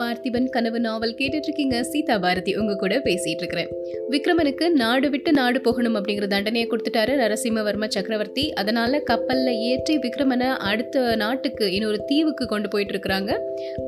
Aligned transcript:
பார்த்திபன் 0.00 0.48
கனவு 0.54 0.80
நாவல் 0.80 1.14
கேட்டுட்டு 1.18 1.46
இருக்கீங்க 1.48 1.76
சீதா 1.90 2.16
பாரதி 2.24 2.52
உங்க 2.60 2.76
கூட 2.82 2.94
பேசிட்டு 3.06 3.42
இருக்கிறேன் 3.42 3.70
விக்ரமனுக்கு 4.12 4.70
நாடு 4.82 5.10
விட்டு 5.10 5.32
நாடு 5.32 5.60
போகணும் 5.60 5.96
அப்படிங்கிற 5.98 6.26
தண்டனையை 6.26 6.66
கொடுத்துட்டாரு 6.70 7.12
நரசிம்மவர்ம 7.22 7.88
சக்கரவர்த்தி. 7.96 8.44
அதனால 8.52 9.02
கப்பல்ல 9.10 9.52
ஏற்றி 9.70 9.96
விக்ரமனை 9.96 10.48
அடுத்த 10.70 11.16
நாட்டுக்கு 11.16 11.72
இன்னொரு 11.72 11.98
தீவுக்கு 12.04 12.46
கொண்டு 12.46 12.68
போயிட்டு 12.68 12.94
இருக்கிறாங்க 12.94 13.32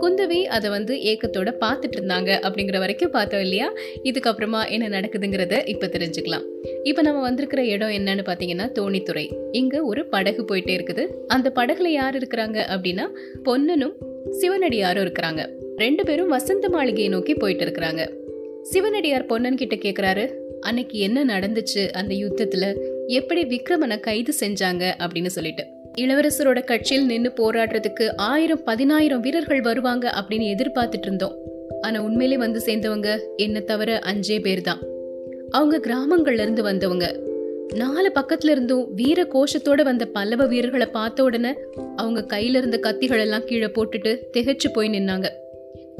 குந்தவி 0.03 0.41
அதை 0.45 0.71
வந்து 0.71 0.96
ஏக்கத்தோட 1.12 1.53
பார்த்துட்டு 1.65 1.99
இருந்தாங்க 1.99 2.31
அப்படிங்கிற 2.47 2.79
வரைக்கும் 2.79 3.15
பார்த்தோம் 3.17 3.41
இல்லையா? 3.41 3.69
இதுக்கப்புறமா 4.11 4.63
என்ன 4.69 5.01
நடக்குதுங்கிறத 5.01 5.63
இப்போ 5.75 5.87
தெரிஞ்சுக்கலாம். 5.87 6.47
இப்போ 6.83 7.03
நம்ம 7.03 7.21
வந்திருக்கிற 7.21 7.65
இடம் 7.65 7.95
என்னன்னு 7.99 8.27
பார்த்தீங்கன்னா 8.31 8.69
தோணித்துறை. 8.79 9.27
இங்கே 9.53 9.79
ஒரு 9.79 10.05
படகு 10.07 10.45
போயிட்டே 10.51 10.75
இருக்குது. 10.79 11.07
அந்த 11.29 11.53
படகுல 11.61 11.89
யார் 12.01 12.19
இருக்கிறாங்க 12.21 12.59
அப்படின்னா 12.75 13.07
பொன்னனும் 13.49 13.97
சிவனடியாரும் 14.41 15.05
இருக்கிறாங்க. 15.05 15.43
ரெண்டு 15.80 16.05
பேரும் 16.05 16.29
வசந்த 16.29 16.69
மாளிகையை 16.69 17.09
நோக்கி 17.09 17.34
போயிட்டு 17.34 17.65
இருக்கிறாங்க. 17.65 18.11
சிவனடியார் 18.62 19.27
பொன்னன் 19.27 19.57
கிட்ட 19.57 19.77
கேட்குறாரு 19.77 20.34
அன்னைக்கு 20.61 20.98
என்ன 20.98 21.25
நடந்துச்சு 21.25 21.91
அந்த 21.91 22.15
யுத்தத்துல? 22.15 22.75
எப்படி 23.06 23.45
விக்ரமனை 23.45 24.01
கைது 24.01 24.33
செஞ்சாங்க? 24.41 24.93
அப்படின்னு 24.98 25.27
சொல்லிட்டு. 25.27 25.65
இளவரசரோட 26.01 26.65
கட்சியில் 26.65 27.06
நின்று 27.06 27.33
போராடுறதுக்கு 27.37 28.12
ஆயிரம் 28.16 28.62
பதினாயிரம் 28.65 29.20
வீரர்கள் 29.20 29.61
வருவாங்க 29.61 30.12
அப்படின்னு 30.20 30.55
எதிர்பார்த்துட்டு 30.55 31.06
இருந்தோம். 31.06 31.37
ஆனா 31.81 32.03
உண்மையிலே 32.03 32.39
வந்து 32.39 32.61
சேர்ந்தவங்க 32.65 33.19
என்ன 33.37 33.61
தவிர 33.61 34.01
அஞ்சே 34.05 34.41
பேர் 34.41 34.61
தான் 34.61 34.78
அவங்க 35.51 35.78
கிராமங்கள்ல 35.78 36.42
இருந்து 36.42 36.62
வந்தவங்க. 36.62 37.19
நாலு 37.75 38.12
பக்கத்துல 38.15 38.51
இருந்தும் 38.51 38.95
வீர 38.95 39.27
கோஷத்தோட 39.34 39.83
வந்த 39.83 40.05
பல்லவ 40.05 40.47
வீரர்களை 40.47 40.87
பார்த்த 40.87 41.23
உடனே 41.23 41.55
அவங்க 41.97 42.37
கையில 42.37 42.56
இருந்த 42.56 42.81
கத்திகள் 42.83 43.20
எல்லாம் 43.20 43.45
கீழே 43.45 43.67
போட்டுட்டு 43.67 44.19
திகைச்சு 44.37 44.69
போய் 44.73 44.89
நின்னாங்க. 44.89 45.28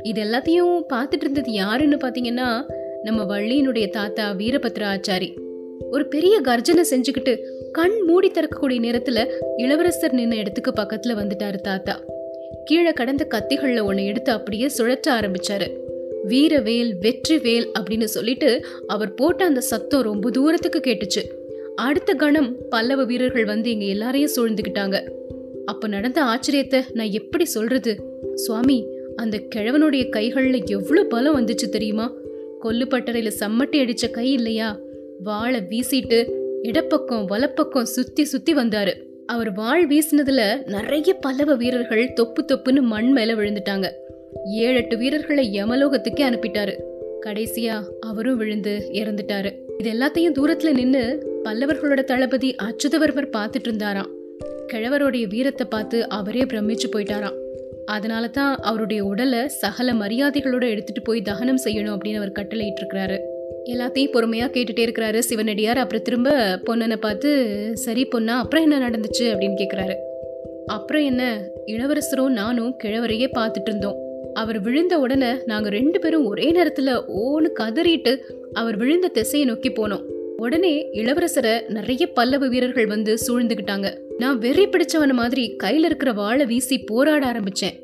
இது 0.03 0.23
எல்லாத்தையும் 0.23 0.81
பார்த்துட்டு 0.93 1.21
இருந்தது 1.21 1.53
யாருன்னு 1.53 1.97
பார்த்தீங்கன்னா 1.97 2.71
நம்ம 3.03 3.39
வள்ளியினுடைய 3.39 3.89
தாத்தா 3.89 4.33
வீரபத்ர 4.33 4.83
ஆச்சாரி 4.85 5.35
ஒரு 5.91 6.09
பெரிய 6.09 6.41
கர்ஜனை 6.41 6.85
செஞ்சுக்கிட்டு 6.91 7.39
கண் 7.73 8.01
மூடி 8.07 8.31
திறக்கக்கூடிய 8.31 8.79
நேரத்தில் 8.79 9.31
இளவரசர் 9.57 10.15
நின்ன 10.15 10.33
இடத்துக்கு 10.33 10.73
பக்கத்தில் 10.73 11.15
வந்துட்டாரு 11.15 11.55
தாத்தா. 11.55 12.01
கீழே 12.65 12.93
கடந்த 12.93 13.27
கத்திகளில் 13.35 13.85
ஒன்று 13.85 14.05
எடுத்து 14.05 14.33
அப்படியே 14.33 14.67
சுழற்ற 14.79 15.11
ஆரம்பிச்சாரு. 15.11 15.69
வீரவேல் 16.29 16.95
வெற்றிவேல் 17.01 17.67
அப்படின்னு 17.79 18.05
சொல்லிட்டு 18.05 18.65
அவர் 18.87 19.15
போட்ட 19.15 19.45
அந்த 19.45 19.61
சத்தம் 19.61 20.03
ரொம்ப 20.03 20.31
தூரத்துக்கு 20.31 20.81
கேட்டுச்சு. 20.87 21.23
அடுத்த 21.77 22.15
கணம் 22.15 22.57
பல்லவ 22.69 23.05
வீரர்கள் 23.05 23.45
வந்து 23.45 23.71
எங்க 23.71 23.85
எல்லாரையும் 23.85 24.31
சூழ்ந்துக்கிட்டாங்க 24.37 25.09
அப்ப 25.65 25.89
நடந்த 25.89 26.23
ஆச்சரியத்தை 26.23 26.85
நான் 26.93 27.11
எப்படி 27.11 27.45
சொல்றது? 27.45 28.19
சுவாமி 28.35 28.87
அந்த 29.23 29.37
கிழவனுடைய 29.55 30.05
கைகளில் 30.09 30.67
எவ்வளோ 30.67 31.03
பலம் 31.05 31.37
வந்துச்சு 31.39 31.69
தெரியுமா? 31.75 32.07
கொல்லுப்பட்டறையில் 32.63 33.39
சம்மட்டி 33.41 33.79
அடித்த 33.81 34.09
கை 34.09 34.27
இல்லையா? 34.33 34.69
வாழை 35.25 35.61
வீசிட்டு 35.69 36.19
இடப்பக்கம் 36.63 37.25
வலப்பக்கம் 37.25 37.93
சுற்றி 37.97 38.25
சுற்றி 38.25 38.53
வந்தார். 38.53 38.93
அவர் 39.27 39.51
வாழ் 39.53 39.85
வீசினதில் 39.91 40.45
நிறைய 40.67 41.11
பல்லவ 41.15 41.55
வீரர்கள் 41.55 42.13
தொப்பு 42.13 42.41
தொப்புன்னு 42.45 42.83
மண் 42.93 43.11
மேலே 43.13 43.33
விழுந்துட்டாங்க. 43.33 43.89
ஏழு 44.63 44.77
எட்டு 44.77 44.97
வீரர்களை 44.97 45.45
யமலோகத்துக்கே 45.59 46.25
அனுப்பிட்டாரு. 46.29 46.75
கடைசியா 47.27 47.77
அவரும் 48.01 48.37
விழுந்து 48.37 48.75
இறந்துட்டாரு. 48.93 49.51
இது 49.79 49.89
எல்லாத்தையும் 49.95 50.37
தூரத்துல 50.39 50.73
நின்று 50.73 51.05
பல்லவர்களோட 51.45 52.01
தளபதி 52.05 52.51
அச்சுதவர்மர் 52.63 53.35
பார்த்துட்டு 53.37 53.69
இருந்தாராம். 53.69 54.11
கிழவருடைய 54.73 55.25
வீரத்தை 55.29 55.67
பார்த்து 55.71 55.99
அவரே 56.09 56.43
பிரமிச்சு 56.43 56.89
போயிட்டாராம். 56.93 57.39
அதனால 57.91 58.25
தான் 58.29 58.53
அவருடைய 58.61 59.01
உடலை 59.05 59.43
சகல 59.49 59.93
மரியாதைகளோடு 59.93 60.67
எடுத்துட்டு 60.69 61.03
போய் 61.03 61.23
தகனம் 61.23 61.63
செய்யணும் 61.65 61.95
அப்படின்னு 61.95 62.17
அவர் 62.17 62.33
கட்டளையிட்டு 62.33 62.83
இருக்கிறாரு 62.83 63.19
எல்லாத்தையும் 63.65 64.13
பொறுமையா 64.13 64.47
கேட்டுட்டே 64.53 64.83
இருக்கிறாரு 64.85 65.19
சிவனடியார். 65.19 65.79
அப்புறம் 65.79 66.03
திரும்ப 66.03 66.31
பொன்னனை 66.67 66.97
பார்த்து 66.97 67.31
சரி 67.77 68.03
பொண்ணா 68.05 68.37
அப்புறம் 68.43 68.65
என்ன 68.65 68.77
நடந்துச்சு? 68.89 69.25
அப்படின்னு 69.25 69.59
கேட்குறாரு 69.63 69.97
அப்புறம் 70.67 71.05
என்ன? 71.05 71.23
இளவரசரும் 71.67 72.33
நானும் 72.33 72.73
கிழவரையே 72.85 73.29
பார்த்துட்டு 73.39 73.69
இருந்தோம். 73.69 73.99
அவர் 74.35 74.59
விழுந்த 74.61 74.95
உடனே 74.99 75.31
நாங்க 75.45 75.69
ரெண்டு 75.69 75.99
பேரும் 75.99 76.27
ஒரே 76.27 76.49
நேரத்துல 76.53 76.91
ஓன்னு 77.19 77.51
கதறிட்டு 77.61 78.13
அவர் 78.53 78.77
விழுந்த 78.77 79.09
திசையை 79.09 79.49
நோக்கி 79.49 79.71
போனோம். 79.71 80.05
உடனே 80.41 80.89
இளவரசரை 80.93 81.69
நிறைய 81.69 82.13
பல்லவ 82.13 82.49
வீரர்கள் 82.49 82.87
வந்து 82.87 83.19
சூழ்ந்துகிட்டாங்க. 83.27 83.97
நான் 84.19 84.39
வெறி 84.39 84.67
பிடிச்சவன 84.67 85.13
மாதிரி 85.13 85.57
கையில 85.63 85.85
இருக்கிற 85.85 86.13
வாளை 86.13 86.47
வீசி 86.47 86.79
போராட 86.79 87.33
ஆரம்பிச்சேன். 87.33 87.75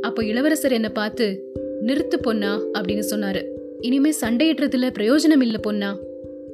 அப்போ 0.00 0.24
இளவரசர் 0.24 0.72
என்ன 0.72 0.88
பார்த்து 0.88 1.54
நிறுத்து 1.86 2.16
பொண்ணா 2.24 2.64
அப்படின்னு 2.74 3.04
சொன்னாரு. 3.10 3.42
இனிமே 3.80 4.10
சண்டையிடுறதுல 4.20 4.90
பிரயோஜனம் 4.98 5.42
இல்லை 5.42 5.60
பொண்ணா. 5.68 5.96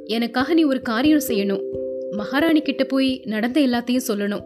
எனக்காக 0.05 0.55
நீ 0.55 0.63
ஒரு 0.63 0.83
காரியம் 0.83 1.27
செய்யணும். 1.29 1.63
மகாராணி 2.11 2.61
கிட்ட 2.61 2.85
போய் 2.85 3.23
நடந்த 3.25 3.61
எல்லாத்தையும் 3.61 4.09
சொல்லணும். 4.09 4.45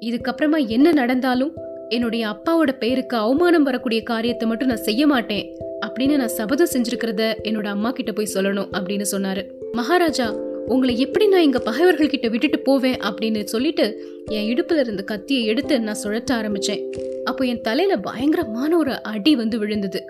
இதுக்கப்புறமா 0.00 0.66
என்ன 0.66 0.92
நடந்தாலும் 0.92 1.54
என்னுடைய 1.88 2.26
அப்பாவோட 2.26 2.78
பேருக்கு 2.78 3.16
அவமானம் 3.16 3.62
வரக்கூடிய 3.62 4.02
காரியத்தை 4.02 4.48
மட்டும் 4.48 4.68
நான் 4.68 4.86
செய்ய 4.88 5.06
மாட்டேன். 5.06 5.56
அப்படின்னு 5.86 6.16
நான் 6.16 6.28
சபதம் 6.28 6.72
செஞ்சிருக்கிறத 6.72 7.34
என்னோட 7.44 7.66
அம்மா 7.66 7.90
கிட்ட 7.90 8.12
போய் 8.12 8.34
சொல்லணும் 8.34 8.68
அப்படின்னு 8.72 9.04
சொன்னாரு. 9.12 9.44
மகாராஜா 9.72 10.32
உங்களை 10.66 10.98
எப்படி 10.98 11.26
நான் 11.26 11.40
எங்கள் 11.40 11.62
பகைவர்கள்கிட்ட 11.62 12.30
விட்டுட்டு 12.30 12.58
போவேன் 12.58 12.96
அப்படின்னு 12.96 13.44
சொல்லிட்டு 13.44 13.84
என் 14.26 14.46
இடுப்பில் 14.46 14.78
இருந்த 14.78 15.02
கத்தியை 15.02 15.44
எடுத்து 15.44 15.80
நான் 15.80 15.98
சுழற்ற 16.04 16.30
ஆரம்பித்தேன் 16.30 16.90
அப்போ 17.24 17.44
என் 17.44 17.60
தலையில் 17.60 18.00
பயங்கரமான 18.00 18.76
ஒரு 18.76 19.02
அடி 19.02 19.36
வந்து 19.36 19.58
விழுந்தது. 19.58 20.04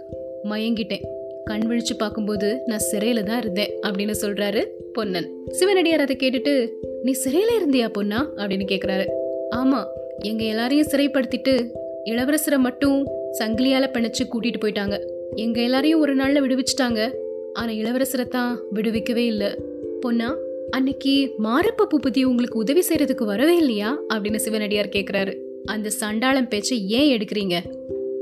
மயங்கிட்டேன். 0.44 1.03
கண் 1.44 1.66
விழிச்சு 1.70 1.94
பார்க்கும்போது 1.99 2.62
நான் 2.66 2.78
சிறையில் 2.78 3.25
தான் 3.25 3.38
இருந்தேன் 3.38 3.70
அப்படின்னு 3.82 4.15
சொல்கிறாரு 4.20 4.66
பொன்னன். 4.93 5.31
சிவனடியார் 5.50 6.00
அதை 6.00 6.16
கேட்டுட்டு 6.16 6.69
நீ 7.03 7.12
சிறையில் 7.12 7.54
இருந்தியா 7.59 7.88
பொன்னா? 7.88 8.31
அப்படின்னு 8.37 8.66
கேட்குறாரு 8.72 9.06
ஆமாம் 9.50 9.87
எங்கள் 10.19 10.47
எல்லாரையும் 10.47 10.87
சிறைப்படுத்திட்டு 10.87 11.70
இளவரசரை 12.04 12.59
மட்டும் 12.59 13.06
சங்கிலியால் 13.38 13.93
பிணைச்சு 13.93 14.22
கூட்டிகிட்டு 14.25 14.62
போயிட்டாங்க. 14.65 14.99
எங்கள் 15.34 15.62
எல்லாரையும் 15.62 16.00
ஒரு 16.00 16.15
நாளில் 16.15 16.43
விடுவிச்சிட்டாங்க. 16.43 17.10
ஆனா 17.53 17.71
இளவரசரை 17.71 18.28
தான் 18.28 18.61
விடுவிக்கவே 18.75 19.27
இல்லை. 19.27 19.55
பொன்னா 20.00 20.37
அன்னைக்கு 20.71 21.34
மாரப்ப 21.43 21.87
பூபதி 21.91 22.22
உங்களுக்கு 22.22 22.59
உதவி 22.59 22.83
செய்யறதுக்கு 22.88 23.25
வரவே 23.25 23.56
இல்லையா? 23.56 23.99
அப்படின்னு 24.15 24.37
சிவனடியார் 24.37 24.88
கேக்குறாரு. 24.88 25.38
அந்த 25.65 25.91
சண்டாளம் 25.91 26.49
பேச்சை 26.49 26.88
ஏன் 26.88 27.19
எடுக்கிறீங்க? 27.19 27.59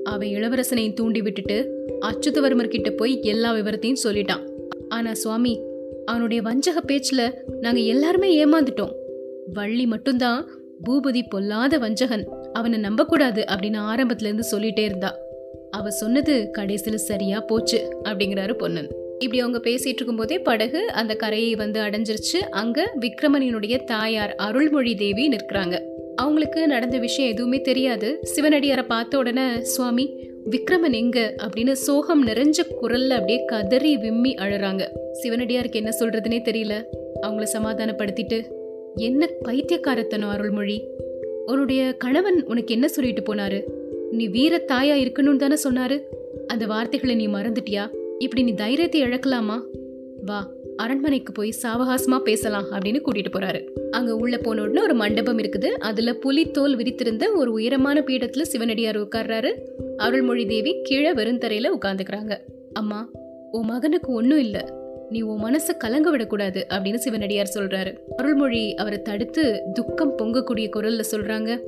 அவன் 0.05 0.29
இளவரசனையும் 0.29 0.95
தூண்டி 0.95 1.23
விட்டுட்டு 1.23 1.87
அச்சுதவர்மர் 2.01 2.69
கிட்ட 2.69 2.91
போய் 2.91 3.23
எல்லா 3.23 3.55
விவரத்தையும் 3.55 3.97
சொல்லிட்டான். 4.05 4.51
ஆனா 4.89 5.15
சுவாமி 5.15 5.61
அவனுடைய 6.05 6.43
வஞ்சக 6.43 6.81
பேச்சுல 6.87 7.31
நாங்க 7.61 7.81
எல்லாருமே 7.81 8.45
ஏமாந்துட்டோம். 8.45 8.93
வள்ளி 9.53 9.87
மட்டும்தான் 9.87 10.49
பூபதி 10.89 11.23
பொல்லாத 11.29 11.79
வஞ்சகன் 11.79 12.25
அவனை 12.53 12.79
நம்பக்கூடாது 12.79 13.45
அப்படின்னு 13.49 13.79
ஆரம்பத்துல 13.79 14.25
இருந்து 14.25 14.45
சொல்லிட்டே 14.51 14.85
இருந்தா. 14.85 15.17
அவ 15.71 15.91
சொன்னது 15.91 16.51
கடைசியில் 16.51 16.99
சரியா 16.99 17.41
போச்சு 17.41 18.03
அப்படிங்கிறாரு 18.05 18.53
பொன்னன். 18.53 19.07
இப்படி 19.19 19.41
அவங்க 19.41 19.71
பேசிட்டு 19.71 19.87
இருக்கும்போதே 19.87 20.39
படகு 20.39 20.91
அந்த 20.91 21.15
கரையை 21.15 21.55
வந்து 21.55 21.81
அடைஞ்சிருச்சு. 21.81 22.37
அங்க 22.51 22.93
விக்ரமனினுடைய 23.01 23.85
தாயார் 23.85 24.35
அருள்மொழி 24.35 24.95
தேவி 24.95 25.29
நிற்கிறாங்க. 25.29 25.81
அவங்களுக்கு 26.17 26.67
நடந்த 26.67 26.99
விஷயம் 26.99 27.31
எதுவுமே 27.31 27.61
தெரியாது. 27.61 28.21
சிவனடியாரை 28.37 28.83
பார்த்த 28.83 29.19
உடனே 29.19 29.61
சுவாமி 29.61 30.31
விக்ரமன் 30.51 30.93
எங்க? 30.93 31.35
அப்படின்னு 31.43 31.73
சோகம் 31.73 32.27
நிறைஞ்ச 32.27 32.59
குரல்ல 32.83 33.09
அப்படியே 33.09 33.45
கதறி 33.45 33.97
விம்மி 33.97 34.35
அழறாங்க. 34.35 34.89
சிவனடியாருக்கு 35.23 35.73
என்ன 35.73 35.91
சொல்றதுனே 36.01 36.43
தெரியல. 36.43 36.83
அவங்கள 37.23 37.47
சமாதானப்படுத்திட்டு 37.53 38.45
என்ன 38.95 39.29
பைத்தியக்காரத்தனம் 39.43 40.29
அருள்மொழி? 40.29 40.85
உன்னுடைய 41.47 41.93
கணவன் 41.93 42.45
உனக்கு 42.47 42.75
என்ன 42.75 42.89
சொல்லிட்டு 42.89 43.35
போனாரு? 43.35 43.63
நீ 44.11 44.27
வீர 44.27 44.57
தாயா 44.57 44.95
இருக்கணும்னு 44.95 45.37
தானே 45.37 45.57
சொன்னாரு? 45.71 46.01
அந்த 46.47 46.67
வார்த்தைகளை 46.67 47.15
நீ 47.15 47.29
மறந்துட்டியா? 47.29 47.91
இப்படி 48.19 48.43
நீ 48.43 48.53
தைரியத்தை 48.55 49.03
இழக்கலாமா? 49.03 49.61
வா 50.25 50.49
அரண்மனைக்கு 50.77 51.33
போய் 51.33 51.55
சாவகாசமா 51.63 52.19
பேசலாம் 52.19 52.65
அப்படின்னு 52.73 53.01
கூட்டிட்டு 53.05 53.33
போறாரு. 53.33 53.65
அங்க 53.91 54.17
உள்ள 54.17 54.39
போன 54.39 54.63
உடனே 54.63 54.83
ஒரு 54.83 54.95
மண்டபம் 54.95 55.39
இருக்குது. 55.39 55.67
அதுல 55.67 56.15
புலித்தோல் 56.15 56.77
விரித்திருந்த 56.77 57.35
ஒரு 57.35 57.53
உயரமான 57.53 58.01
பீடத்துல 58.01 58.43
சிவனடியார் 58.43 59.01
உட்கார்றாரு. 59.01 59.53
அருள்மொழி 59.97 60.47
தேவி 60.47 60.81
கீழே 60.83 61.13
வெறுந்தரையில 61.13 61.69
உட்கார்ந்துக்கிறாங்க. 61.81 62.37
அம்மா 62.73 63.11
உன் 63.51 63.67
மகனுக்கு 63.67 64.13
ஒன்றும் 64.13 64.39
இல்ல. 64.39 64.75
நீ 65.11 65.21
உன் 65.21 65.43
மனசை 65.45 65.77
கலங்க 65.79 66.11
விடக்கூடாது 66.11 66.67
அப்படின்னு 66.69 66.95
சிவனடியார் 66.95 67.53
சொல்றாரு. 67.55 67.99
அருள்மொழி 68.17 68.75
அவரை 68.75 69.03
தடுத்து 69.03 69.63
துக்கம் 69.73 70.19
பொங்கக்கூடிய 70.19 70.71
குரல்ல 70.77 71.01
சொல்றாங்க. 71.11 71.61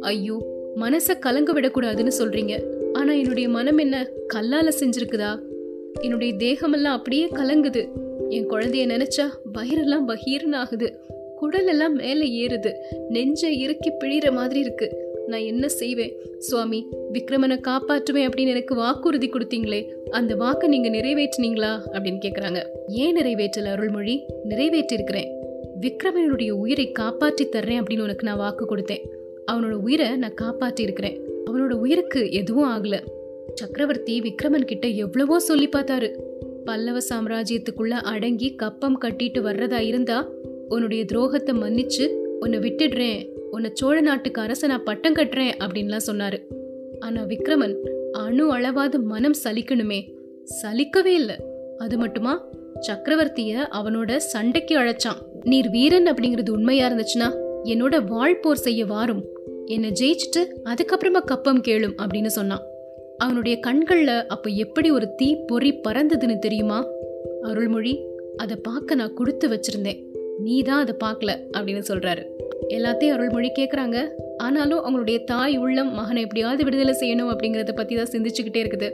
ஐயோ 0.00 0.66
மனசை 0.76 1.18
கலங்க 1.18 1.60
விடக்கூடாதுன்னு 1.60 2.12
சொல்றீங்க. 2.18 2.62
ஆனா 2.92 3.12
என்னுடைய 3.12 3.48
மனம் 3.48 3.78
என்ன 3.78 4.08
கல்லால 4.34 4.68
செஞ்சிருக்குதா? 4.80 5.38
என்னுடைய 6.00 6.34
தேகமெல்லாம் 6.34 6.92
அப்படியே 6.92 7.26
கலங்குது. 7.26 7.88
என் 8.28 8.50
குழந்தைய 8.50 8.86
நினைச்சா 8.86 9.30
வயிறெல்லாம் 9.54 10.08
பகீர்னு 10.08 10.54
ஆகுது 10.54 11.00
குடலெல்லாம் 11.40 11.92
மேலே 11.92 12.46
ஏறுது. 12.46 12.72
நெஞ்சை 13.08 13.60
இறுக்கி 13.60 13.90
பிழிற 13.90 14.32
மாதிரி 14.32 14.60
இருக்கு. 14.60 15.02
நான் 15.26 15.40
என்ன 15.40 15.68
செய்வேன்? 15.68 16.16
சுவாமி 16.38 16.86
விக்ரமனை 17.12 17.60
காப்பாற்றுவேன் 17.68 18.28
அப்படின்னு 18.28 18.48
எனக்கு 18.48 18.74
வாக்குறுதி 18.74 19.28
கொடுத்தீங்களே 19.28 19.86
அந்த 20.10 20.34
வாக்கை 20.34 20.68
நீங்க 20.68 20.88
நிறைவேற்றினீங்களா? 20.88 21.80
அப்படின்னு 21.92 22.18
கேக்குறாங்க. 22.24 22.66
ஏன் 22.88 23.16
நிறைவேற்றல 23.16 23.64
அருள்மொழி? 23.64 24.22
நிறைவேற்றிருக்கிறேன். 24.48 25.28
விக்ரமனுடைய 25.80 26.50
உயிரை 26.50 26.92
காப்பாற்றி 26.92 27.46
தர்றேன் 27.46 27.80
அப்படின்னு 27.80 28.02
உனக்கு 28.02 28.26
நான் 28.26 28.36
வாக்கு 28.36 28.76
கொடுத்தேன். 28.76 29.04
அவனோட 29.52 29.70
உயிரை 29.70 30.16
நான் 30.16 30.34
காப்பாற்றி 30.34 30.82
இருக்கிறேன் 30.82 31.20
அவனோட 31.50 31.72
உயிருக்கு 31.72 32.32
எதுவும் 32.32 32.70
ஆகல. 32.70 33.00
சக்கரவர்த்தி 33.54 34.20
விக்ரமன் 34.20 34.64
கிட்ட 34.64 34.86
எவ்வளவோ 34.86 35.38
சொல்லி 35.38 35.68
பார்த்தாரு. 35.68 36.08
பல்லவ 36.64 36.98
சாம்ராஜ்யத்துக்குள்ள 37.08 37.90
அடங்கி 37.90 38.54
கப்பம் 38.54 39.00
கட்டிட்டு 39.00 39.38
வர்றதா 39.38 39.80
இருந்தா 39.80 40.28
உன்னுடைய 40.68 41.04
துரோகத்தை 41.04 41.52
மன்னிச்சு 41.54 42.08
உன்னை 42.40 42.58
விட்டுடுறேன். 42.58 43.28
உன்னை 43.50 43.70
சோழ 43.74 44.00
நாட்டுக்கு 44.00 44.40
அரச 44.40 44.66
நான் 44.66 44.82
பட்டம் 44.82 45.14
கட்டுறேன் 45.14 45.52
அப்படின்லாம் 45.64 46.06
சொன்னாரு. 46.06 46.38
ஆனா 46.98 47.22
விக்ரமன் 47.22 47.76
அணு 48.12 48.56
அளவாது 48.56 49.02
மனம் 49.02 49.34
சலிக்கணுமே. 49.44 50.14
சலிக்கவே 50.62 51.14
இல்லை. 51.20 51.36
அது 51.78 51.98
மட்டுமா? 51.98 52.44
சக்கரவர்த்திய 52.88 53.66
அவனோட 53.70 54.16
சண்டைக்கு 54.16 54.78
அழைச்சான். 54.78 55.20
நீர் 55.44 55.70
வீரன் 55.70 56.06
அப்படிங்கிறது 56.06 56.50
உண்மையா 56.50 56.88
இருந்துச்சுன்னா 56.88 57.28
என்னோட 57.64 58.04
வாழ்போர் 58.04 58.56
செய்ய 58.56 58.84
வாரும். 58.84 59.24
என்னை 59.66 59.92
ஜெயிச்சுட்டு 60.00 60.46
அதுக்கப்புறமா 60.64 61.20
கப்பம் 61.24 61.60
கேளும் 61.60 61.96
அப்படின்னு 62.02 62.26
சொன்னான். 62.26 62.64
அவனுடைய 63.18 63.60
கண்கள்ல 63.66 64.26
அப்ப 64.26 64.50
எப்படி 64.50 64.90
ஒரு 64.90 65.14
தீ 65.14 65.36
பொறி 65.46 65.80
பறந்ததுன்னு 65.88 66.38
தெரியுமா? 66.38 66.86
அருள்மொழி 67.42 68.00
அதை 68.36 68.56
பார்க்க 68.56 68.94
நான் 68.94 69.14
கொடுத்து 69.14 69.48
வச்சிருந்தேன். 69.48 70.00
நீ 70.38 70.62
தான் 70.62 70.86
அதை 70.86 70.94
பார்க்கல 71.04 71.32
அப்படின்னு 71.52 71.82
சொல்றாரு. 71.88 72.22
எல்லாத்தையும் 72.68 73.10
அருள்மொழி 73.10 73.50
கேட்குறாங்க 73.58 74.08
ஆனாலும் 74.36 74.84
அவங்களுடைய 74.84 75.24
தாய் 75.24 75.56
உள்ளம் 75.56 75.94
மகனை 75.94 76.22
எப்படியாவது 76.22 76.64
விடுதலை 76.64 76.94
செய்யணும் 77.00 77.30
அப்படிங்கிறத 77.32 77.72
பற்றி 77.72 77.96
தான் 77.96 78.12
சிந்திச்சுக்கிட்டே 78.12 78.62
இருக்குது. 78.64 78.90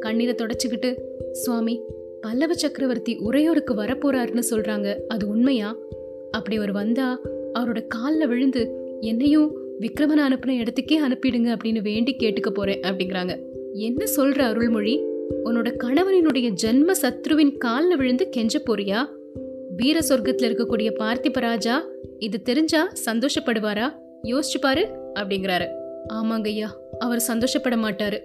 கண்ணீரை 0.00 0.34
தொடச்சிக்கிட்டு 0.34 0.96
சுவாமி 1.32 1.80
பல்லவ 2.20 2.54
சக்கரவர்த்தி 2.54 3.16
உரையோருக்கு 3.16 3.74
வரப்போறாருன்னு 3.74 4.44
சொல்றாங்க. 4.50 4.96
அது 5.08 5.28
உண்மையா? 5.28 5.76
அப்படி 6.30 6.56
அவர் 6.56 6.72
வந்தா 6.72 7.20
அவரோட 7.58 7.86
காலில் 7.86 8.26
விழுந்து 8.26 8.62
என்னையும் 9.00 9.56
விக்ரமன் 9.80 10.24
அனுப்பின 10.26 10.56
இடத்துக்கே 10.62 10.96
அனுப்பிடுங்க 11.06 11.48
அப்படின்னு 11.56 11.82
வேண்டி 11.82 12.16
கேட்டுக்க 12.18 12.50
போறேன் 12.50 12.80
அப்படிங்கிறாங்க. 12.80 13.34
என்ன 13.78 14.04
சொல்ற 14.16 14.38
அருள்மொழி? 14.38 15.02
உன்னோட 15.44 15.68
கணவனினுடைய 15.84 16.48
ஜென்ம 16.62 16.92
சத்ருவின் 17.02 17.58
காலில் 17.58 17.96
விழுந்து 17.96 18.28
கெஞ்ச 18.28 18.62
போறியா? 18.66 19.06
வீர 19.76 20.00
சொர்க்கத்துல 20.08 20.48
இருக்கக்கூடிய 20.48 20.90
பார்த்திப 20.98 21.40
ராஜா 21.40 21.84
இது 22.18 22.42
தெரிஞ்சா 22.42 22.92
சந்தோஷப்படுவாரா? 23.04 23.92
யோசிச்சு 24.22 24.58
பாரு 24.60 24.88
அப்படிங்கிறாரு. 25.14 25.66
ஆமாங்க 26.08 26.46
ஐயா 26.46 26.76
அவர் 26.98 27.18
சந்தோஷப்பட 27.18 27.76
மாட்டாரு. 27.76 28.18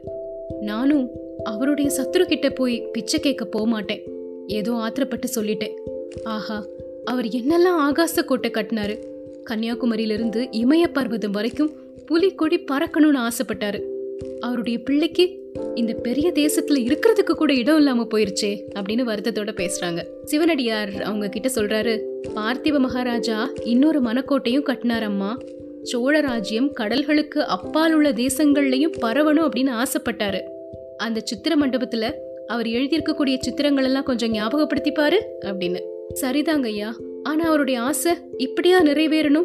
நானும் 0.59 1.09
அவருடைய 1.43 1.89
சத்ரு 1.97 2.23
கிட்ட 2.23 2.49
போய் 2.49 2.87
பிச்சை 2.91 3.19
கேட்க 3.19 3.45
போக 3.45 3.65
மாட்டேன். 3.65 4.03
ஏதோ 4.47 4.71
ஆத்திரப்பட்டு 4.71 5.27
சொல்லிட்டேன் 5.35 5.73
ஆஹா 6.23 6.65
அவர் 7.03 7.25
என்னெல்லாம் 7.25 7.79
ஆகாச 7.79 8.23
கோட்டை 8.25 8.51
கட்டினாரு. 8.53 8.95
கன்னியாகுமரியிலிருந்து 9.49 10.41
இமய 10.51 10.83
பர்வதம் 10.93 11.31
வரைக்கும் 11.31 11.71
புலிக்கொடி 12.05 12.63
பறக்கணும்னு 12.71 13.27
ஆசைப்பட்டாரு. 13.27 13.90
அவருடைய 14.39 14.79
பிள்ளைக்கு 14.79 15.39
இந்த 15.75 15.93
பெரிய 15.93 16.31
தேசத்துல 16.31 16.91
இருக்கிறதுக்கு 16.91 17.31
கூட 17.31 17.53
இடம் 17.53 17.77
இல்லாம 17.77 18.07
போயிருச்சே 18.13 18.59
அப்படின்னு 18.79 19.07
வருத்தத்தோட 19.07 19.59
பேசுறாங்க. 19.61 20.05
சிவனடியார் 20.23 21.01
அவங்க 21.01 21.27
கிட்ட 21.27 21.49
சொல்றாரு 21.55 22.01
பார்த்திப 22.35 22.79
மகாராஜா 22.79 23.49
இன்னொரு 23.63 24.01
மனக்கோட்டையும் 24.01 24.67
கட்டினாரம்மா. 24.67 25.37
சோழ 25.83 26.21
ராஜ்யம் 26.21 26.73
கடல்களுக்கு 26.79 27.39
அப்பால் 27.39 27.93
உள்ள 27.93 28.11
தேசங்கள்லயும் 28.11 28.91
பரவணும் 29.01 29.49
அப்படின்னு 29.49 29.83
ஆசைப்பட்டாரு. 29.83 30.41
அந்த 30.97 31.19
சித்திர 31.23 31.55
மண்டபத்துல 31.55 32.11
அவர் 32.47 32.65
எழுதியிருக்கக்கூடிய 32.65 33.37
சித்திரங்கள் 33.39 33.83
எல்லாம் 33.83 34.03
கொஞ்சம் 34.03 34.33
ஞாபகப்படுத்திப்பாரு 34.33 35.19
அப்படின்னு. 35.41 35.79
சரிதாங்க 36.21 36.65
ஐயா. 36.65 36.95
ஆனா 37.23 37.47
அவருடைய 37.47 37.81
ஆசை 37.81 38.13
இப்படியா 38.37 38.83
நிறைவேறணும்? 38.83 39.43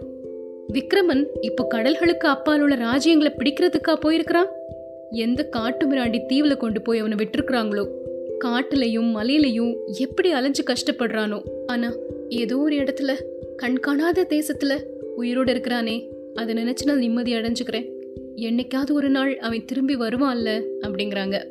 விக்ரமன் 0.72 1.26
இப்போ 1.40 1.66
கடல்களுக்கு 1.74 2.26
அப்பால் 2.26 2.60
உள்ள 2.60 2.74
ராஜ்யங்களை 2.74 3.30
பிடிக்கிறதுக்கா 3.38 3.94
போயிருக்கிறான்? 3.94 4.55
எந்த 5.10 5.48
காட்டு 5.48 5.90
மிராண்டி 5.90 6.26
தீவில் 6.26 6.56
கொண்டு 6.56 6.82
போய் 6.82 6.98
அவனை 6.98 7.16
விட்டுருக்குறாங்களோ? 7.16 7.88
காட்டுலையும் 8.44 9.10
மலையிலையும் 9.14 9.76
எப்படி 9.98 10.30
அலைஞ்சு 10.30 10.62
கஷ்டப்படுறானோ? 10.62 11.42
ஆனா 11.66 11.92
ஏதோ 12.28 12.58
ஒரு 12.58 12.76
இடத்துல 12.76 13.12
கண்காணாத 13.56 14.26
தேசத்துல 14.28 14.82
உயிரோடு 15.16 15.50
இருக்கிறானே. 15.50 16.08
அதை 16.34 16.54
நினைச்சு 16.54 16.84
நான் 16.84 16.98
நிம்மதி 16.98 17.32
அடைஞ்சுக்கிறேன். 17.32 17.90
என்னைக்காவது 18.36 18.92
ஒரு 18.92 19.10
நாள் 19.10 19.38
அவன் 19.38 19.64
திரும்பி 19.64 19.96
வருவான்ல 19.96 20.62
அப்படிங்கிறாங்க. 20.80 21.44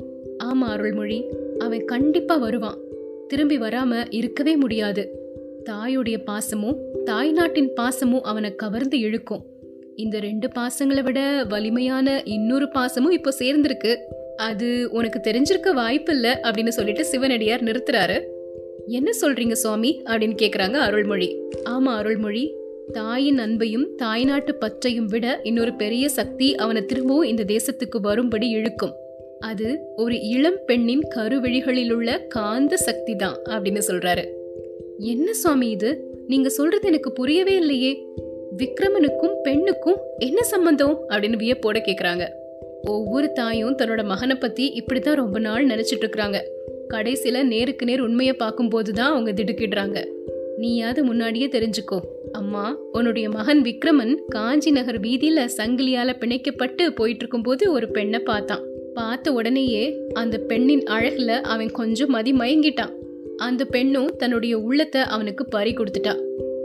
ஆமா 0.43 0.67
அருள்மொழி 0.67 1.25
அவன் 1.57 1.85
கண்டிப்பா 1.85 2.35
வருவான். 2.35 2.77
திரும்பி 3.27 3.57
வராம 3.57 4.05
இருக்கவே 4.09 4.55
முடியாது. 4.55 5.19
தாயுடைய 5.69 6.17
பாசமும் 6.23 6.77
தாய் 7.03 7.31
நாட்டின் 7.31 7.71
பாசமும் 7.73 8.21
அவனை 8.21 8.55
கவர்ந்து 8.55 8.99
இழுக்கும். 8.99 9.45
இந்த 9.95 10.19
ரெண்டு 10.19 10.49
பாசங்களை 10.55 11.03
விட 11.03 11.45
வலிமையான 11.49 12.21
இன்னொரு 12.25 12.69
பாசமும் 12.69 13.11
இப்போ 13.11 13.33
சேர்ந்திருக்கு. 13.39 13.95
அது 14.35 14.87
உனக்கு 14.91 15.19
தெரிஞ்சிருக்க 15.19 15.73
வாய்ப்பில்லை 15.73 16.31
அப்படின்னு 16.31 16.67
சொல்லிட்டு 16.67 17.05
சிவனடியார் 17.05 17.63
நிறுத்துறாரு. 17.63 18.23
என்ன 18.87 19.11
சொல்றீங்க 19.21 19.51
சுவாமி? 19.51 20.01
அப்படின்னு 20.05 20.35
கேக்குறாங்க 20.41 20.73
அருள்மொழி. 20.73 21.39
ஆமா 21.69 21.95
அருள்மொழி 21.95 22.53
தாயின் 22.91 23.39
அன்பையும் 23.39 23.95
தாய்நாட்டு 23.95 24.55
பற்றையும் 24.55 25.05
விட 25.05 25.39
இன்னொரு 25.43 25.73
பெரிய 25.73 26.09
சக்தி 26.09 26.55
அவனை 26.55 26.85
திரும்பவும் 26.85 27.27
இந்த 27.27 27.43
தேசத்துக்கு 27.43 28.01
வரும்படி 28.01 28.49
இழுக்கும். 28.49 28.93
அது 29.39 29.79
ஒரு 29.95 30.21
இளம் 30.21 30.59
பெண்ணின் 30.65 31.07
கருவிழிகளில் 31.15 31.91
உள்ள 31.91 32.17
காந்த 32.17 32.77
சக்தி 32.77 33.15
தான் 33.15 33.37
அப்படின்னு 33.45 33.81
சொல்றாரு. 33.87 34.25
என்ன 34.99 35.33
சுவாமி 35.33 35.69
இது? 35.69 36.03
நீங்க 36.27 36.49
சொல்றது 36.49 36.87
எனக்கு 36.87 37.11
புரியவே 37.11 37.55
இல்லையே. 37.55 38.05
விக்ரமனுக்கும் 38.57 39.35
பெண்ணுக்கும் 39.43 39.97
என்ன 40.17 40.43
சம்பந்தம்? 40.43 40.99
அப்படின்னு 41.09 41.37
வியப்போட 41.37 41.77
கேக்குறாங்க. 41.87 42.27
ஒவ்வொரு 42.83 43.31
தாயும் 43.31 43.77
தன்னோட 43.77 44.03
மகனை 44.03 44.35
பத்தி 44.35 44.83
இப்படிதான் 44.83 45.13
ரொம்ப 45.13 45.39
நாள் 45.39 45.67
நினைச்சிட்டு 45.67 46.03
இருக்கிறாங்க 46.05 46.41
கடைசியில 46.93 47.43
நேருக்கு 47.43 47.85
நேர் 47.85 48.01
உண்மையை 48.01 48.33
பார்க்கும்போது 48.33 48.93
தான் 48.93 49.11
அவங்க 49.11 49.31
திடுக்கிடுறாங்க. 49.31 50.05
நீயாவது 50.57 51.03
முன்னாடியே 51.03 51.47
தெரிஞ்சுக்கோ. 51.47 51.99
அம்மா 52.31 52.77
உன்னுடைய 52.91 53.29
மகன் 53.29 53.61
விக்ரமன் 53.61 54.15
காஞ்சி 54.27 54.71
நகர் 54.71 54.99
வீதியில 54.99 55.47
சங்கிலியால 55.57 56.13
பிணைக்கப்பட்டு 56.19 56.89
போயிட்டு 56.95 57.19
இருக்கும்போது 57.19 57.71
ஒரு 57.71 57.91
பெண்ணை 57.91 58.19
பார்த்தான். 58.19 58.63
பார்த்த 58.93 59.33
உடனேயே 59.33 59.97
அந்த 60.13 60.37
பெண்ணின் 60.37 60.83
அழகுல 60.83 61.41
அவன் 61.41 61.71
கொஞ்சம் 61.71 62.09
மதி 62.09 62.31
மயங்கிட்டான். 62.31 62.93
அந்த 63.37 63.65
பெண்ணும் 63.65 64.15
தன்னுடைய 64.17 64.59
உள்ளத்தை 64.59 65.01
அவனுக்கு 65.01 65.45
பறி 65.45 65.73
கொடுத்துட்டா. 65.73 66.19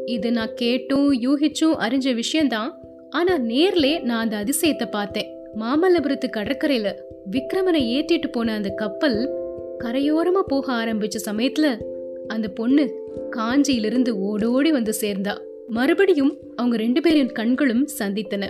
இது 0.07 0.33
நான் 0.33 0.55
கேட்டும் 0.55 1.23
யூகிச்சும் 1.23 1.77
அறிஞ்ச 1.79 2.15
விஷயம்தான் 2.15 2.81
ஆனா 3.11 3.39
நேர்ல 3.39 4.03
நான் 4.03 4.31
அந்த 4.31 4.45
அதிசயத்தை 4.45 4.91
பார்த்தேன். 4.91 5.35
மாமல்லபுரத்து 5.57 6.29
கடற்கரையில 6.37 6.93
விக்ரமனை 7.31 7.81
ஏற்றிட்டு 7.81 8.29
போன 8.33 8.53
அந்த 8.53 8.69
கப்பல் 8.69 9.31
கரையோரமா 9.79 10.41
போக 10.47 10.73
ஆரம்பிச்ச 10.73 11.17
சமயத்துல 11.31 11.81
அந்த 12.27 12.49
பொண்ணு 12.49 12.95
காஞ்சியிலிருந்து 13.31 14.11
ஓடோடி 14.11 14.73
வந்து 14.73 14.95
சேர்ந்தா. 15.01 15.39
மறுபடியும் 15.69 16.39
அவங்க 16.57 16.77
ரெண்டு 16.77 17.01
பேரின் 17.01 17.33
கண்களும் 17.33 17.89
சந்தித்தன. 17.99 18.49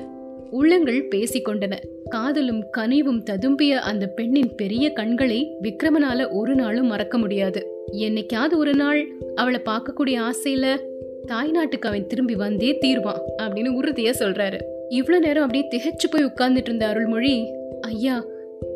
உள்ளங்கள் 0.51 1.09
பேசிக்கொண்டன. 1.09 1.73
காதலும் 2.09 2.65
கனிவும் 2.77 3.23
ததும்பிய 3.31 3.71
அந்த 3.71 4.07
பெண்ணின் 4.07 4.55
பெரிய 4.55 4.93
கண்களை 4.93 5.57
விக்ரமனால 5.63 6.29
ஒரு 6.31 6.55
நாளும் 6.55 6.87
மறக்க 6.87 7.19
முடியாது. 7.19 7.67
என்னைக்காவது 7.93 8.57
ஒரு 8.57 8.75
நாள் 8.75 9.09
அவளை 9.35 9.61
பார்க்கக்கூடிய 9.65 10.31
ஆசையில 10.31 10.79
தாய்நாட்டுக்கு 11.27 11.87
அவன் 11.87 12.07
திரும்பி 12.07 12.35
வந்தே 12.35 12.79
தீர்வான் 12.81 13.21
அப்படின்னு 13.43 13.69
உறுதியாக 13.69 14.25
சொல்கிறாரு 14.25 14.61
இவ்வளோ 14.91 15.19
நேரம் 15.19 15.45
அப்படியே 15.45 15.69
திகைச்சு 15.69 16.07
போய் 16.11 16.25
உட்கார்ந்துட்டு 16.25 16.67
இருந்த 16.67 16.87
அருள்மொழி 16.87 17.53
ஐயா 17.81 18.25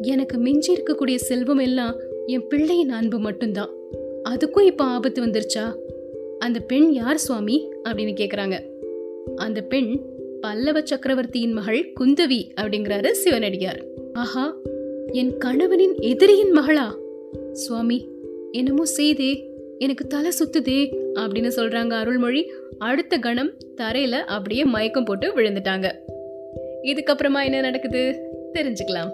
எனக்கு 0.01 0.39
மிஞ்சி 0.39 0.75
இருக்கக்கூடிய 0.75 1.15
செல்வம் 1.15 1.59
எல்லாம் 1.59 1.95
என் 2.27 2.49
பிள்ளையின் 2.49 2.89
அன்பு 2.89 3.19
மட்டும்தான். 3.19 3.71
அதுக்கும் 4.29 4.63
இப்போ 4.63 4.85
ஆபத்து 4.85 5.27
வந்துருச்சா? 5.27 5.75
அந்த 6.39 6.61
பெண் 6.61 6.91
யார் 6.91 7.17
சுவாமி? 7.17 7.73
அப்படின்னு 7.85 8.15
கேட்குறாங்க 8.21 8.61
அந்த 9.37 9.61
பெண் 9.61 10.01
பல்லவ 10.41 10.81
சக்கரவர்த்தியின் 10.81 11.53
மகள் 11.53 11.93
குந்தவி 12.01 12.49
அப்படிங்கிறாரு 12.61 13.11
சிவனடியார். 13.11 13.85
ஆஹா 14.13 14.57
என் 15.13 15.37
கணவனின் 15.39 15.95
எதிரியின் 15.99 16.53
மகளா? 16.53 16.87
சுவாமி 17.53 18.09
என்னமோ 18.53 18.85
செய்தே 18.85 19.51
எனக்கு 19.79 20.07
தலை 20.07 20.31
சுத்துதே 20.31 21.04
அப்படின்னு 21.15 21.51
சொல்றாங்க 21.57 21.91
அருள்மொழி. 21.91 22.53
அடுத்த 22.79 23.19
கணம் 23.19 23.53
தரையில 23.77 24.11
அப்படியே 24.11 24.65
மயக்கம் 24.65 25.05
போட்டு 25.05 25.37
விழுந்துட்டாங்க. 25.37 25.95
இதுக்கப்புறமா 26.83 27.45
என்ன 27.45 27.61
நடக்குது? 27.61 28.31
தெரிஞ்சுக்கலாம். 28.53 29.11